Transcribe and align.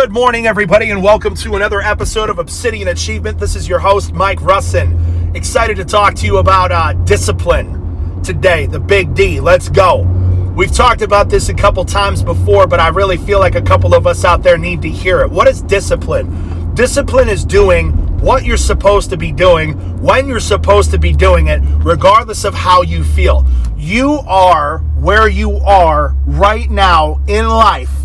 Good 0.00 0.12
morning, 0.12 0.46
everybody, 0.46 0.90
and 0.90 1.02
welcome 1.02 1.34
to 1.34 1.56
another 1.56 1.80
episode 1.80 2.30
of 2.30 2.38
Obsidian 2.38 2.86
Achievement. 2.86 3.36
This 3.36 3.56
is 3.56 3.68
your 3.68 3.80
host, 3.80 4.12
Mike 4.12 4.38
Russin. 4.38 5.34
Excited 5.34 5.76
to 5.76 5.84
talk 5.84 6.14
to 6.14 6.24
you 6.24 6.36
about 6.36 6.70
uh, 6.70 6.92
discipline 7.02 8.22
today, 8.22 8.66
the 8.66 8.78
big 8.78 9.12
D. 9.16 9.40
Let's 9.40 9.68
go. 9.68 10.02
We've 10.54 10.70
talked 10.70 11.02
about 11.02 11.28
this 11.30 11.48
a 11.48 11.54
couple 11.54 11.84
times 11.84 12.22
before, 12.22 12.68
but 12.68 12.78
I 12.78 12.88
really 12.90 13.16
feel 13.16 13.40
like 13.40 13.56
a 13.56 13.60
couple 13.60 13.92
of 13.92 14.06
us 14.06 14.24
out 14.24 14.44
there 14.44 14.56
need 14.56 14.82
to 14.82 14.88
hear 14.88 15.20
it. 15.22 15.30
What 15.32 15.48
is 15.48 15.62
discipline? 15.62 16.72
Discipline 16.76 17.28
is 17.28 17.44
doing 17.44 17.90
what 18.20 18.44
you're 18.44 18.56
supposed 18.56 19.10
to 19.10 19.16
be 19.16 19.32
doing 19.32 19.72
when 20.00 20.28
you're 20.28 20.38
supposed 20.38 20.92
to 20.92 20.98
be 20.98 21.12
doing 21.12 21.48
it, 21.48 21.60
regardless 21.78 22.44
of 22.44 22.54
how 22.54 22.82
you 22.82 23.02
feel. 23.02 23.44
You 23.76 24.20
are 24.28 24.78
where 24.94 25.28
you 25.28 25.56
are 25.56 26.14
right 26.24 26.70
now 26.70 27.20
in 27.26 27.48
life 27.48 27.97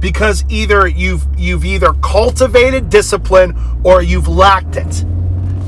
because 0.00 0.44
either 0.48 0.86
you've 0.86 1.26
you've 1.36 1.64
either 1.64 1.92
cultivated 1.94 2.88
discipline 2.88 3.56
or 3.84 4.02
you've 4.02 4.28
lacked 4.28 4.76
it. 4.76 5.04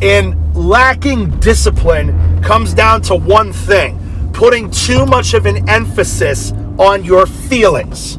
And 0.03 0.56
lacking 0.56 1.39
discipline 1.41 2.43
comes 2.43 2.73
down 2.73 3.03
to 3.03 3.15
one 3.15 3.53
thing, 3.53 3.98
putting 4.33 4.70
too 4.70 5.05
much 5.06 5.34
of 5.34 5.47
an 5.47 5.69
emphasis 5.69 6.53
on 6.79 7.05
your 7.05 7.27
feelings. 7.27 8.19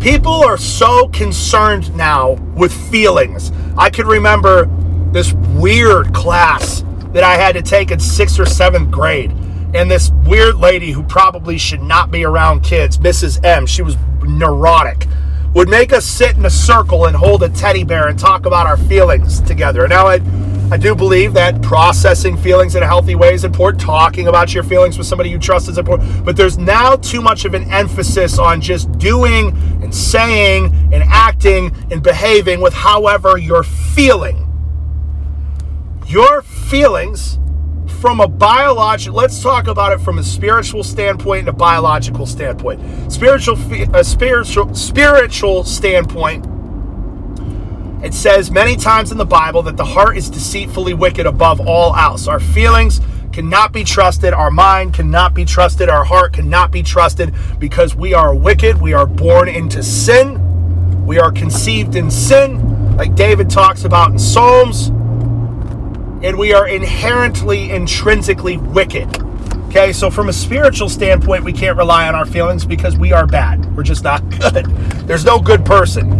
People 0.00 0.44
are 0.44 0.56
so 0.56 1.08
concerned 1.08 1.94
now 1.96 2.32
with 2.54 2.72
feelings. 2.90 3.50
I 3.76 3.90
can 3.90 4.06
remember 4.06 4.66
this 5.10 5.32
weird 5.32 6.14
class 6.14 6.84
that 7.12 7.24
I 7.24 7.34
had 7.34 7.54
to 7.54 7.62
take 7.62 7.90
in 7.90 7.98
6th 7.98 8.38
or 8.38 8.44
7th 8.44 8.90
grade 8.90 9.32
and 9.74 9.90
this 9.90 10.10
weird 10.24 10.56
lady 10.56 10.92
who 10.92 11.02
probably 11.02 11.58
should 11.58 11.82
not 11.82 12.10
be 12.10 12.24
around 12.24 12.62
kids, 12.62 12.98
Mrs. 12.98 13.44
M, 13.44 13.66
she 13.66 13.82
was 13.82 13.96
neurotic, 14.26 15.06
would 15.54 15.68
make 15.68 15.92
us 15.92 16.04
sit 16.04 16.36
in 16.36 16.44
a 16.44 16.50
circle 16.50 17.06
and 17.06 17.16
hold 17.16 17.42
a 17.42 17.48
teddy 17.48 17.82
bear 17.82 18.08
and 18.08 18.18
talk 18.18 18.44
about 18.44 18.66
our 18.66 18.76
feelings 18.76 19.40
together. 19.40 19.88
Now, 19.88 20.06
I, 20.06 20.20
I 20.70 20.76
do 20.76 20.94
believe 20.94 21.32
that 21.34 21.62
processing 21.62 22.36
feelings 22.36 22.74
in 22.74 22.82
a 22.82 22.86
healthy 22.86 23.14
way 23.14 23.32
is 23.32 23.44
important. 23.44 23.80
Talking 23.80 24.28
about 24.28 24.52
your 24.52 24.64
feelings 24.64 24.98
with 24.98 25.06
somebody 25.06 25.30
you 25.30 25.38
trust 25.38 25.68
is 25.68 25.78
important. 25.78 26.24
But 26.24 26.36
there's 26.36 26.58
now 26.58 26.96
too 26.96 27.22
much 27.22 27.44
of 27.44 27.54
an 27.54 27.70
emphasis 27.70 28.38
on 28.38 28.60
just 28.60 28.90
doing 28.98 29.56
and 29.82 29.94
saying 29.94 30.66
and 30.92 31.04
acting 31.04 31.74
and 31.90 32.02
behaving 32.02 32.60
with 32.60 32.74
however 32.74 33.38
you're 33.38 33.62
feeling. 33.62 34.42
Your 36.06 36.42
feelings 36.42 37.38
from 37.96 38.20
a 38.20 38.28
biological 38.28 39.16
let's 39.16 39.42
talk 39.42 39.66
about 39.66 39.92
it 39.92 40.00
from 40.00 40.18
a 40.18 40.22
spiritual 40.22 40.84
standpoint 40.84 41.40
and 41.40 41.48
a 41.48 41.52
biological 41.52 42.26
standpoint. 42.26 42.80
Spiritual 43.10 43.56
a 43.72 43.98
uh, 43.98 44.02
spiritual 44.02 44.74
spiritual 44.74 45.64
standpoint 45.64 46.46
it 48.04 48.12
says 48.12 48.50
many 48.50 48.76
times 48.76 49.10
in 49.10 49.18
the 49.18 49.24
bible 49.24 49.62
that 49.62 49.76
the 49.76 49.84
heart 49.84 50.16
is 50.16 50.28
deceitfully 50.28 50.94
wicked 50.94 51.26
above 51.26 51.60
all 51.66 51.96
else. 51.96 52.28
Our 52.28 52.38
feelings 52.38 53.00
cannot 53.32 53.72
be 53.72 53.84
trusted. 53.84 54.32
Our 54.32 54.50
mind 54.50 54.94
cannot 54.94 55.34
be 55.34 55.44
trusted. 55.44 55.88
Our 55.88 56.04
heart 56.04 56.32
cannot 56.34 56.70
be 56.70 56.82
trusted 56.82 57.34
because 57.58 57.96
we 57.96 58.14
are 58.14 58.34
wicked. 58.34 58.80
We 58.80 58.92
are 58.92 59.06
born 59.06 59.48
into 59.48 59.82
sin. 59.82 61.06
We 61.06 61.18
are 61.18 61.32
conceived 61.32 61.96
in 61.96 62.10
sin. 62.10 62.96
Like 62.96 63.14
david 63.14 63.50
talks 63.50 63.84
about 63.84 64.12
in 64.12 64.18
psalms 64.18 64.90
and 66.22 66.38
we 66.38 66.52
are 66.52 66.66
inherently, 66.68 67.70
intrinsically 67.70 68.56
wicked. 68.56 69.08
Okay, 69.68 69.92
so 69.92 70.10
from 70.10 70.28
a 70.28 70.32
spiritual 70.32 70.88
standpoint, 70.88 71.44
we 71.44 71.52
can't 71.52 71.76
rely 71.76 72.08
on 72.08 72.14
our 72.14 72.24
feelings 72.24 72.64
because 72.64 72.96
we 72.96 73.12
are 73.12 73.26
bad. 73.26 73.76
We're 73.76 73.82
just 73.82 74.04
not 74.04 74.28
good. 74.38 74.66
There's 75.06 75.24
no 75.24 75.38
good 75.38 75.64
person. 75.64 76.10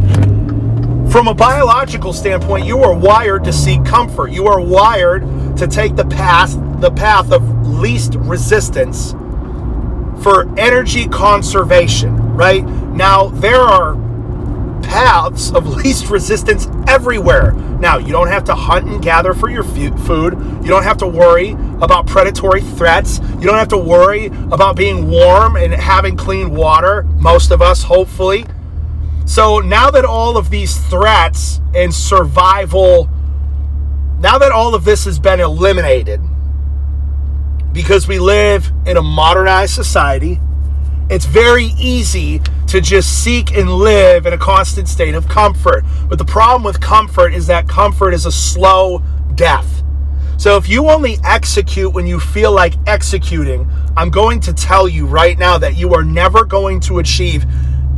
From 1.10 1.28
a 1.28 1.34
biological 1.34 2.12
standpoint, 2.12 2.66
you 2.66 2.80
are 2.80 2.92
wired 2.92 3.44
to 3.44 3.52
seek 3.52 3.84
comfort. 3.84 4.32
You 4.32 4.46
are 4.48 4.60
wired 4.60 5.22
to 5.56 5.66
take 5.66 5.96
the 5.96 6.04
path, 6.04 6.54
the 6.80 6.90
path 6.90 7.32
of 7.32 7.66
least 7.66 8.16
resistance 8.16 9.12
for 10.22 10.52
energy 10.58 11.06
conservation, 11.08 12.16
right? 12.34 12.64
Now, 12.66 13.28
there 13.28 13.60
are 13.60 13.94
paths 14.86 15.52
of 15.52 15.66
least 15.84 16.08
resistance 16.08 16.68
everywhere. 16.88 17.52
Now, 17.52 17.98
you 17.98 18.12
don't 18.12 18.28
have 18.28 18.44
to 18.44 18.54
hunt 18.54 18.86
and 18.86 19.02
gather 19.02 19.34
for 19.34 19.50
your 19.50 19.64
food. 19.64 20.34
You 20.62 20.68
don't 20.68 20.84
have 20.84 20.96
to 20.98 21.06
worry 21.06 21.50
about 21.82 22.06
predatory 22.06 22.62
threats. 22.62 23.18
You 23.18 23.42
don't 23.42 23.58
have 23.58 23.68
to 23.68 23.78
worry 23.78 24.26
about 24.26 24.76
being 24.76 25.10
warm 25.10 25.56
and 25.56 25.74
having 25.74 26.16
clean 26.16 26.50
water, 26.50 27.02
most 27.18 27.50
of 27.50 27.60
us, 27.60 27.82
hopefully. 27.82 28.46
So 29.26 29.58
now 29.58 29.90
that 29.90 30.04
all 30.04 30.36
of 30.36 30.50
these 30.50 30.78
threats 30.86 31.60
and 31.74 31.92
survival, 31.92 33.10
now 34.20 34.38
that 34.38 34.52
all 34.52 34.74
of 34.74 34.84
this 34.84 35.04
has 35.04 35.18
been 35.18 35.40
eliminated, 35.40 36.20
because 37.72 38.08
we 38.08 38.18
live 38.18 38.72
in 38.86 38.96
a 38.96 39.02
modernized 39.02 39.74
society, 39.74 40.40
it's 41.10 41.26
very 41.26 41.66
easy 41.78 42.40
to 42.68 42.80
just 42.80 43.22
seek 43.22 43.56
and 43.56 43.70
live 43.70 44.26
in 44.26 44.32
a 44.32 44.38
constant 44.38 44.88
state 44.88 45.14
of 45.14 45.28
comfort. 45.28 45.84
But 46.08 46.18
the 46.18 46.24
problem 46.24 46.64
with 46.64 46.80
comfort 46.80 47.32
is 47.32 47.46
that 47.46 47.68
comfort 47.68 48.12
is 48.12 48.26
a 48.26 48.32
slow 48.32 49.02
death. 49.34 49.82
So 50.38 50.56
if 50.56 50.68
you 50.68 50.90
only 50.90 51.18
execute 51.24 51.92
when 51.92 52.06
you 52.06 52.20
feel 52.20 52.52
like 52.52 52.74
executing, 52.86 53.70
I'm 53.96 54.10
going 54.10 54.40
to 54.40 54.52
tell 54.52 54.88
you 54.88 55.06
right 55.06 55.38
now 55.38 55.56
that 55.58 55.76
you 55.76 55.94
are 55.94 56.04
never 56.04 56.44
going 56.44 56.80
to 56.80 56.98
achieve 56.98 57.46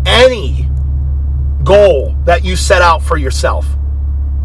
any 0.07 0.69
goal 1.65 2.15
that 2.25 2.45
you 2.45 2.55
set 2.55 2.83
out 2.83 3.03
for 3.03 3.17
yourself. 3.17 3.67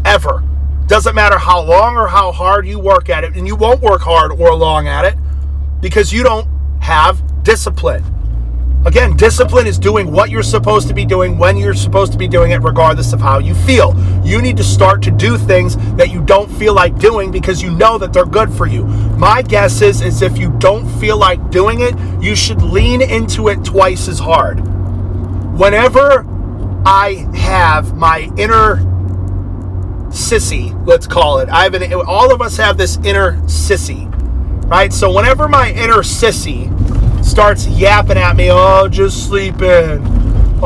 Ever. 0.04 0.42
Doesn't 0.86 1.14
matter 1.14 1.38
how 1.38 1.62
long 1.62 1.96
or 1.96 2.08
how 2.08 2.32
hard 2.32 2.66
you 2.66 2.78
work 2.78 3.08
at 3.08 3.24
it, 3.24 3.36
and 3.36 3.46
you 3.46 3.56
won't 3.56 3.80
work 3.80 4.02
hard 4.02 4.32
or 4.32 4.54
long 4.54 4.86
at 4.86 5.04
it 5.04 5.16
because 5.80 6.12
you 6.12 6.22
don't 6.22 6.46
have 6.82 7.42
discipline. 7.42 8.04
Again, 8.86 9.16
discipline 9.16 9.66
is 9.66 9.78
doing 9.78 10.12
what 10.12 10.28
you're 10.28 10.42
supposed 10.42 10.88
to 10.88 10.94
be 10.94 11.06
doing 11.06 11.38
when 11.38 11.56
you're 11.56 11.72
supposed 11.72 12.12
to 12.12 12.18
be 12.18 12.28
doing 12.28 12.50
it, 12.50 12.58
regardless 12.58 13.14
of 13.14 13.20
how 13.20 13.38
you 13.38 13.54
feel. 13.54 13.96
You 14.22 14.42
need 14.42 14.58
to 14.58 14.64
start 14.64 15.02
to 15.04 15.10
do 15.10 15.38
things 15.38 15.76
that 15.96 16.10
you 16.10 16.20
don't 16.20 16.50
feel 16.50 16.74
like 16.74 16.98
doing 16.98 17.30
because 17.30 17.62
you 17.62 17.70
know 17.70 17.96
that 17.96 18.12
they're 18.12 18.26
good 18.26 18.52
for 18.52 18.66
you. 18.66 18.84
My 18.84 19.40
guess 19.40 19.80
is, 19.80 20.02
is 20.02 20.20
if 20.20 20.36
you 20.36 20.50
don't 20.58 20.86
feel 21.00 21.16
like 21.16 21.50
doing 21.50 21.80
it, 21.80 21.94
you 22.22 22.36
should 22.36 22.60
lean 22.60 23.00
into 23.00 23.48
it 23.48 23.64
twice 23.64 24.06
as 24.06 24.18
hard. 24.18 24.60
Whenever 25.58 26.26
I 26.84 27.26
have 27.34 27.94
my 27.96 28.30
inner 28.36 28.76
sissy, 30.08 30.86
let's 30.86 31.06
call 31.06 31.38
it, 31.38 31.48
I 31.48 31.62
have 31.62 31.72
an, 31.72 31.90
all 31.94 32.34
of 32.34 32.42
us 32.42 32.58
have 32.58 32.76
this 32.76 32.98
inner 32.98 33.38
sissy, 33.44 34.10
right? 34.68 34.92
So 34.92 35.10
whenever 35.10 35.48
my 35.48 35.72
inner 35.72 36.02
sissy 36.02 36.70
starts 37.24 37.66
yapping 37.66 38.18
at 38.18 38.36
me, 38.36 38.50
oh, 38.50 38.88
just 38.88 39.26
sleeping. 39.26 40.13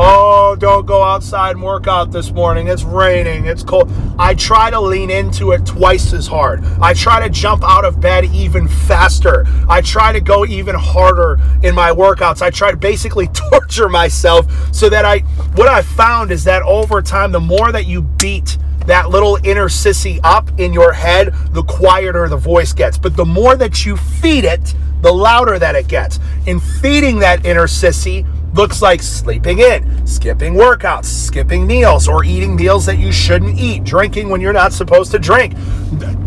Oh, 0.01 0.55
don't 0.55 0.85
go 0.85 1.03
outside 1.03 1.57
and 1.57 1.61
work 1.61 1.85
out 1.85 2.09
this 2.09 2.31
morning. 2.31 2.69
It's 2.69 2.83
raining. 2.83 3.47
It's 3.47 3.63
cold. 3.63 3.91
I 4.17 4.33
try 4.33 4.69
to 4.69 4.79
lean 4.79 5.09
into 5.09 5.51
it 5.51 5.65
twice 5.65 6.13
as 6.13 6.25
hard. 6.25 6.63
I 6.81 6.93
try 6.93 7.19
to 7.19 7.29
jump 7.29 7.65
out 7.65 7.83
of 7.83 7.99
bed 7.99 8.23
even 8.33 8.69
faster. 8.69 9.45
I 9.67 9.81
try 9.81 10.13
to 10.13 10.21
go 10.21 10.45
even 10.45 10.73
harder 10.73 11.37
in 11.63 11.75
my 11.75 11.91
workouts. 11.91 12.41
I 12.41 12.49
try 12.49 12.71
to 12.71 12.77
basically 12.77 13.27
torture 13.33 13.89
myself 13.89 14.47
so 14.73 14.87
that 14.87 15.03
I, 15.03 15.19
what 15.55 15.67
I 15.67 15.81
found 15.81 16.31
is 16.31 16.45
that 16.45 16.61
over 16.61 17.01
time, 17.01 17.33
the 17.33 17.41
more 17.41 17.73
that 17.73 17.85
you 17.85 18.01
beat 18.01 18.57
that 18.85 19.09
little 19.09 19.37
inner 19.43 19.67
sissy 19.67 20.21
up 20.23 20.49
in 20.57 20.71
your 20.71 20.93
head, 20.93 21.33
the 21.51 21.63
quieter 21.63 22.29
the 22.29 22.37
voice 22.37 22.71
gets. 22.71 22.97
But 22.97 23.17
the 23.17 23.25
more 23.25 23.57
that 23.57 23.85
you 23.85 23.97
feed 23.97 24.45
it, 24.45 24.73
the 25.01 25.11
louder 25.11 25.59
that 25.59 25.75
it 25.75 25.89
gets. 25.89 26.19
In 26.45 26.61
feeding 26.61 27.19
that 27.19 27.45
inner 27.45 27.67
sissy 27.67 28.25
looks 28.53 28.81
like 28.81 29.01
sleeping 29.01 29.59
in, 29.59 30.05
skipping 30.07 30.53
workouts, 30.53 31.05
skipping 31.05 31.67
meals, 31.67 32.07
or 32.07 32.23
eating 32.23 32.55
meals 32.55 32.85
that 32.85 32.97
you 32.97 33.11
shouldn't 33.11 33.57
eat, 33.57 33.83
drinking 33.83 34.29
when 34.29 34.41
you're 34.41 34.53
not 34.53 34.73
supposed 34.73 35.11
to 35.11 35.19
drink, 35.19 35.55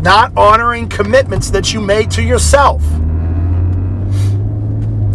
not 0.01 0.37
honoring 0.37 0.89
commitments 0.89 1.51
that 1.51 1.73
you 1.73 1.81
made 1.81 2.11
to 2.13 2.23
yourself. 2.23 2.83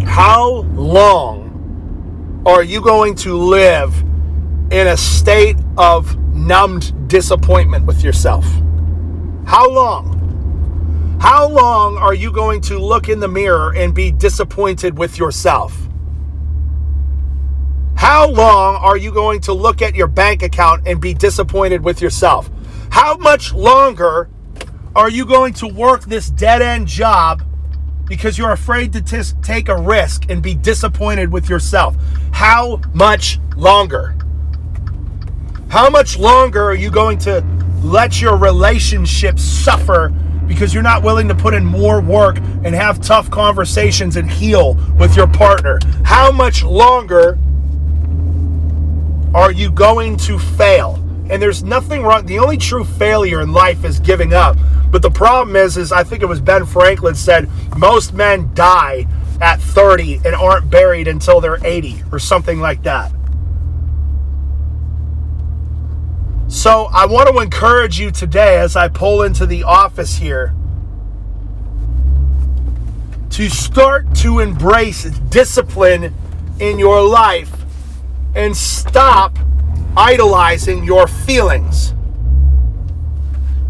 How 0.04 0.64
long 0.74 2.42
are 2.46 2.62
you 2.62 2.80
going 2.80 3.14
to 3.16 3.36
live 3.36 3.94
in 4.70 4.88
a 4.88 4.96
state 4.96 5.56
of 5.76 6.16
numbed 6.34 7.08
disappointment 7.08 7.86
with 7.86 8.02
yourself? 8.02 8.44
How 9.46 9.68
long? 9.70 11.18
How 11.20 11.48
long 11.48 11.96
are 11.96 12.14
you 12.14 12.30
going 12.30 12.60
to 12.62 12.78
look 12.78 13.08
in 13.08 13.18
the 13.18 13.28
mirror 13.28 13.74
and 13.74 13.94
be 13.94 14.10
disappointed 14.10 14.98
with 14.98 15.18
yourself? 15.18 15.87
How 18.08 18.26
long 18.26 18.76
are 18.76 18.96
you 18.96 19.12
going 19.12 19.42
to 19.42 19.52
look 19.52 19.82
at 19.82 19.94
your 19.94 20.06
bank 20.06 20.42
account 20.42 20.88
and 20.88 20.98
be 20.98 21.12
disappointed 21.12 21.84
with 21.84 22.00
yourself? 22.00 22.48
How 22.88 23.18
much 23.18 23.52
longer 23.52 24.30
are 24.96 25.10
you 25.10 25.26
going 25.26 25.52
to 25.52 25.68
work 25.68 26.04
this 26.04 26.30
dead 26.30 26.62
end 26.62 26.86
job 26.86 27.42
because 28.06 28.38
you're 28.38 28.52
afraid 28.52 28.94
to 28.94 29.02
t- 29.02 29.20
take 29.42 29.68
a 29.68 29.76
risk 29.76 30.30
and 30.30 30.42
be 30.42 30.54
disappointed 30.54 31.30
with 31.30 31.50
yourself? 31.50 31.96
How 32.32 32.80
much 32.94 33.40
longer? 33.58 34.16
How 35.68 35.90
much 35.90 36.18
longer 36.18 36.64
are 36.64 36.74
you 36.74 36.90
going 36.90 37.18
to 37.18 37.44
let 37.82 38.22
your 38.22 38.38
relationship 38.38 39.38
suffer 39.38 40.08
because 40.46 40.72
you're 40.72 40.82
not 40.82 41.02
willing 41.02 41.28
to 41.28 41.34
put 41.34 41.52
in 41.52 41.62
more 41.62 42.00
work 42.00 42.38
and 42.38 42.74
have 42.74 43.02
tough 43.02 43.30
conversations 43.30 44.16
and 44.16 44.30
heal 44.30 44.76
with 44.98 45.14
your 45.14 45.26
partner? 45.26 45.78
How 46.04 46.32
much 46.32 46.64
longer 46.64 47.38
are 49.38 49.52
you 49.52 49.70
going 49.70 50.16
to 50.16 50.36
fail? 50.36 50.96
And 51.30 51.40
there's 51.40 51.62
nothing 51.62 52.02
wrong. 52.02 52.26
The 52.26 52.40
only 52.40 52.56
true 52.56 52.84
failure 52.84 53.40
in 53.40 53.52
life 53.52 53.84
is 53.84 54.00
giving 54.00 54.34
up. 54.34 54.56
But 54.90 55.00
the 55.00 55.12
problem 55.12 55.54
is, 55.54 55.76
is 55.76 55.92
I 55.92 56.02
think 56.02 56.22
it 56.22 56.26
was 56.26 56.40
Ben 56.40 56.66
Franklin 56.66 57.14
said 57.14 57.48
most 57.76 58.12
men 58.12 58.50
die 58.54 59.06
at 59.40 59.60
30 59.60 60.22
and 60.24 60.34
aren't 60.34 60.68
buried 60.68 61.06
until 61.06 61.40
they're 61.40 61.64
80 61.64 62.02
or 62.10 62.18
something 62.18 62.58
like 62.58 62.82
that. 62.82 63.12
So 66.48 66.88
I 66.92 67.06
want 67.06 67.28
to 67.28 67.38
encourage 67.38 68.00
you 68.00 68.10
today 68.10 68.58
as 68.58 68.74
I 68.74 68.88
pull 68.88 69.22
into 69.22 69.46
the 69.46 69.62
office 69.62 70.16
here 70.16 70.52
to 73.30 73.48
start 73.48 74.12
to 74.16 74.40
embrace 74.40 75.04
discipline 75.04 76.12
in 76.58 76.80
your 76.80 77.06
life 77.06 77.57
and 78.34 78.56
stop 78.56 79.38
idolizing 79.96 80.84
your 80.84 81.06
feelings. 81.06 81.94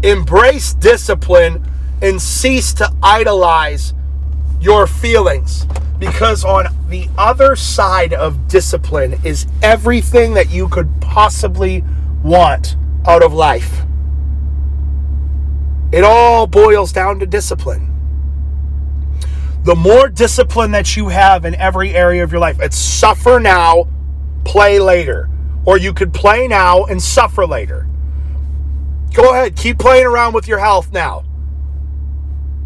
Embrace 0.03 0.73
discipline 0.73 1.65
and 2.01 2.21
cease 2.21 2.73
to 2.73 2.93
idolize 3.03 3.93
your 4.61 4.87
feelings. 4.87 5.65
Because 5.97 6.45
on 6.45 6.67
the 6.87 7.09
other 7.17 7.55
side 7.55 8.13
of 8.13 8.47
discipline 8.47 9.19
is 9.25 9.45
everything 9.61 10.33
that 10.35 10.49
you 10.49 10.69
could 10.69 10.89
possibly 11.01 11.83
want 12.23 12.77
out 13.05 13.21
of 13.21 13.33
life. 13.33 13.81
It 15.91 16.03
all 16.03 16.47
boils 16.47 16.93
down 16.93 17.19
to 17.19 17.25
discipline. 17.25 17.87
The 19.63 19.75
more 19.75 20.07
discipline 20.07 20.71
that 20.71 20.95
you 20.95 21.09
have 21.09 21.43
in 21.43 21.55
every 21.55 21.93
area 21.93 22.23
of 22.23 22.31
your 22.31 22.39
life, 22.39 22.59
it's 22.61 22.77
suffer 22.77 23.39
now, 23.39 23.87
play 24.45 24.79
later. 24.79 25.29
Or 25.65 25.77
you 25.77 25.93
could 25.93 26.13
play 26.13 26.47
now 26.47 26.85
and 26.85 27.01
suffer 27.01 27.45
later. 27.45 27.87
Go 29.13 29.31
ahead, 29.31 29.55
keep 29.55 29.77
playing 29.77 30.05
around 30.05 30.33
with 30.33 30.47
your 30.47 30.59
health 30.59 30.91
now. 30.91 31.23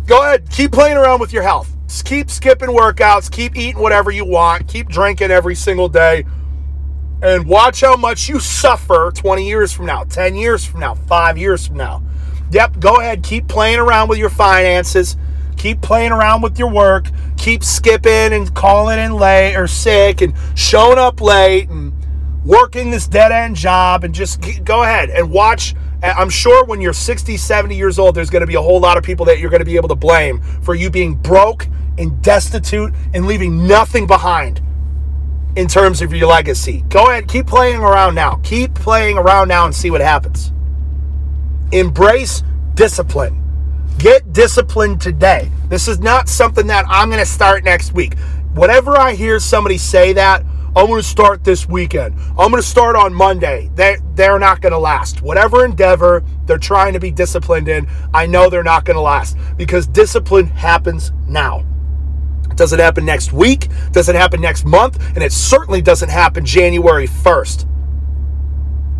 Go 0.05 0.21
ahead, 0.21 0.49
keep 0.49 0.71
playing 0.71 0.97
around 0.97 1.19
with 1.19 1.33
your 1.33 1.43
health. 1.43 1.69
Keep 2.05 2.29
skipping 2.29 2.69
workouts, 2.69 3.31
keep 3.31 3.55
eating 3.55 3.81
whatever 3.81 4.11
you 4.11 4.25
want, 4.25 4.67
keep 4.67 4.89
drinking 4.89 5.31
every 5.31 5.55
single 5.55 5.87
day 5.87 6.25
and 7.23 7.47
watch 7.47 7.81
how 7.81 7.95
much 7.95 8.27
you 8.27 8.39
suffer 8.39 9.09
20 9.15 9.47
years 9.47 9.71
from 9.71 9.85
now, 9.85 10.03
10 10.03 10.35
years 10.35 10.65
from 10.65 10.81
now, 10.81 10.93
five 10.93 11.37
years 11.37 11.65
from 11.65 11.77
now. 11.77 12.03
Yep, 12.51 12.79
go 12.79 12.95
ahead, 12.95 13.23
keep 13.23 13.47
playing 13.47 13.79
around 13.79 14.09
with 14.09 14.19
your 14.19 14.29
finances, 14.29 15.15
keep 15.63 15.79
playing 15.79 16.11
around 16.11 16.41
with 16.41 16.59
your 16.59 16.69
work, 16.69 17.07
keep 17.37 17.63
skipping 17.63 18.33
and 18.33 18.53
calling 18.53 18.99
in 18.99 19.13
late 19.13 19.55
or 19.55 19.65
sick 19.65 20.19
and 20.19 20.33
showing 20.55 20.97
up 20.97 21.21
late 21.21 21.69
and 21.69 21.93
working 22.43 22.91
this 22.91 23.07
dead 23.07 23.31
end 23.31 23.55
job 23.55 24.03
and 24.03 24.13
just 24.13 24.41
go 24.65 24.83
ahead 24.83 25.09
and 25.09 25.31
watch. 25.31 25.73
I'm 26.03 26.29
sure 26.29 26.65
when 26.65 26.81
you're 26.81 26.91
60, 26.91 27.37
70 27.37 27.77
years 27.77 27.97
old, 27.97 28.13
there's 28.13 28.29
going 28.29 28.41
to 28.41 28.47
be 28.47 28.55
a 28.55 28.61
whole 28.61 28.81
lot 28.81 28.97
of 28.97 29.05
people 29.05 29.25
that 29.27 29.39
you're 29.39 29.49
going 29.49 29.61
to 29.61 29.65
be 29.65 29.77
able 29.77 29.87
to 29.87 29.95
blame 29.95 30.41
for 30.61 30.75
you 30.75 30.89
being 30.89 31.15
broke 31.15 31.65
and 31.97 32.21
destitute 32.21 32.93
and 33.13 33.25
leaving 33.25 33.65
nothing 33.65 34.05
behind 34.05 34.61
in 35.55 35.69
terms 35.69 36.01
of 36.01 36.11
your 36.13 36.27
legacy. 36.27 36.83
Go 36.89 37.09
ahead, 37.09 37.29
keep 37.29 37.47
playing 37.47 37.79
around 37.79 38.15
now. 38.15 38.41
Keep 38.43 38.75
playing 38.75 39.17
around 39.17 39.47
now 39.47 39.63
and 39.63 39.73
see 39.73 39.89
what 39.89 40.01
happens. 40.01 40.51
Embrace 41.71 42.43
discipline. 42.73 43.42
Get 43.97 44.33
disciplined 44.33 45.01
today. 45.01 45.49
This 45.69 45.87
is 45.87 45.99
not 45.99 46.27
something 46.27 46.67
that 46.67 46.85
I'm 46.89 47.09
going 47.09 47.19
to 47.19 47.25
start 47.25 47.63
next 47.63 47.93
week. 47.93 48.17
Whenever 48.53 48.97
I 48.97 49.13
hear 49.13 49.39
somebody 49.39 49.77
say 49.77 50.13
that, 50.13 50.43
I'm 50.75 50.87
going 50.87 51.01
to 51.01 51.07
start 51.07 51.43
this 51.43 51.69
weekend. 51.69 52.15
I'm 52.31 52.49
going 52.49 52.61
to 52.61 52.67
start 52.67 52.95
on 52.95 53.13
Monday. 53.13 53.69
They 53.75 53.97
they're 54.15 54.39
not 54.39 54.59
going 54.61 54.71
to 54.71 54.79
last. 54.79 55.21
Whatever 55.21 55.65
endeavor 55.65 56.23
they're 56.45 56.57
trying 56.57 56.93
to 56.93 56.99
be 56.99 57.11
disciplined 57.11 57.67
in, 57.67 57.87
I 58.13 58.25
know 58.25 58.49
they're 58.49 58.63
not 58.63 58.83
going 58.83 58.95
to 58.95 59.01
last 59.01 59.37
because 59.55 59.85
discipline 59.85 60.47
happens 60.47 61.11
now. 61.27 61.63
It 62.49 62.57
doesn't 62.57 62.79
happen 62.79 63.05
next 63.05 63.33
week, 63.33 63.67
doesn't 63.91 64.15
happen 64.15 64.41
next 64.41 64.65
month, 64.65 64.99
and 65.15 65.23
it 65.23 65.31
certainly 65.31 65.81
doesn't 65.81 66.09
happen 66.09 66.43
January 66.43 67.07
1st. 67.07 67.67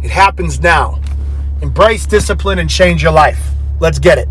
It 0.04 0.12
happens 0.12 0.60
now. 0.60 1.00
Embrace 1.62 2.06
discipline 2.06 2.60
and 2.60 2.70
change 2.70 3.02
your 3.02 3.12
life. 3.12 3.52
Let's 3.80 4.00
get 4.00 4.18
it. 4.18 4.22